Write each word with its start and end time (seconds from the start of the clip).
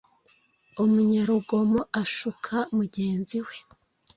Umunyarugomo 0.83 1.81
ashuka 2.01 2.55
mugenzi 2.77 3.37
we 3.45 3.55